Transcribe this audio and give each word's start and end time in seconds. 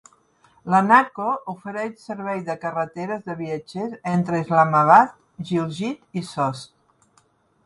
La 0.73 0.77
NATCO 0.85 1.27
ofereix 1.53 2.07
servei 2.07 2.41
de 2.49 2.55
carreteres 2.63 3.23
de 3.29 3.35
viatgers 3.43 3.95
entre 4.15 4.43
Islamabad, 4.47 5.15
Gilgit 5.51 6.23
i 6.23 6.27
Sost. 6.33 6.77